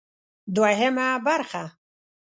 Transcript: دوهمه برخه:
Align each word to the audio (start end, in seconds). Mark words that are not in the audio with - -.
دوهمه 0.55 1.07
برخه: 1.25 1.63